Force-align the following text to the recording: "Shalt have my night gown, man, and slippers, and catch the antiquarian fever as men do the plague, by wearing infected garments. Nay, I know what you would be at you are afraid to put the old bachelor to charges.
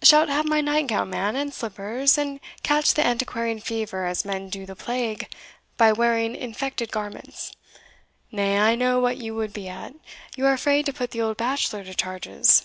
"Shalt 0.00 0.28
have 0.28 0.44
my 0.46 0.60
night 0.60 0.86
gown, 0.86 1.10
man, 1.10 1.34
and 1.34 1.52
slippers, 1.52 2.16
and 2.16 2.38
catch 2.62 2.94
the 2.94 3.04
antiquarian 3.04 3.58
fever 3.58 4.06
as 4.06 4.24
men 4.24 4.48
do 4.48 4.64
the 4.64 4.76
plague, 4.76 5.28
by 5.76 5.90
wearing 5.92 6.36
infected 6.36 6.92
garments. 6.92 7.50
Nay, 8.30 8.60
I 8.60 8.76
know 8.76 9.00
what 9.00 9.16
you 9.16 9.34
would 9.34 9.52
be 9.52 9.66
at 9.66 9.94
you 10.36 10.46
are 10.46 10.52
afraid 10.52 10.86
to 10.86 10.92
put 10.92 11.10
the 11.10 11.20
old 11.20 11.36
bachelor 11.36 11.82
to 11.82 11.94
charges. 11.94 12.62